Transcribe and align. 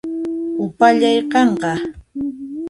Upallay 0.65 1.17
qanqa 1.31 1.71